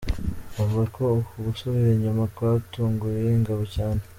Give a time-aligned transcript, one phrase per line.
[0.61, 4.01] Avuga ko uku gusubira inyuma kwatunguye ingabo cyane.